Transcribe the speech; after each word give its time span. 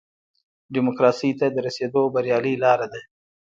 ډیموکراسۍ 0.73 1.31
ته 1.39 1.45
د 1.51 1.57
رسېدو 1.67 2.01
بریالۍ 2.15 2.53
لاره 2.63 2.87
ده. 2.93 3.01